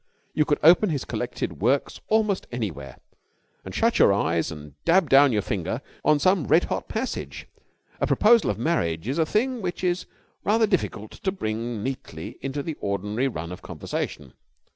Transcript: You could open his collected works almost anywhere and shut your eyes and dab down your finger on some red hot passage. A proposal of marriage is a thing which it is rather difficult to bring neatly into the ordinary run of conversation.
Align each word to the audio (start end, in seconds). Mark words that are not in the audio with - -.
You 0.33 0.45
could 0.45 0.57
open 0.63 0.89
his 0.89 1.05
collected 1.05 1.61
works 1.61 2.01
almost 2.07 2.47
anywhere 2.51 2.97
and 3.63 3.75
shut 3.75 3.99
your 3.99 4.11
eyes 4.11 4.51
and 4.51 4.73
dab 4.83 5.11
down 5.11 5.31
your 5.31 5.43
finger 5.43 5.79
on 6.03 6.17
some 6.17 6.47
red 6.47 6.63
hot 6.63 6.87
passage. 6.87 7.45
A 7.99 8.07
proposal 8.07 8.49
of 8.49 8.57
marriage 8.57 9.07
is 9.07 9.19
a 9.19 9.27
thing 9.27 9.61
which 9.61 9.83
it 9.83 9.89
is 9.89 10.05
rather 10.43 10.65
difficult 10.65 11.11
to 11.11 11.31
bring 11.31 11.83
neatly 11.83 12.39
into 12.41 12.63
the 12.63 12.77
ordinary 12.81 13.27
run 13.27 13.51
of 13.51 13.61
conversation. 13.61 14.33